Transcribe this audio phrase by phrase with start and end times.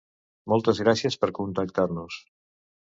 [0.53, 2.21] Moltes gràcies per contactar-nos.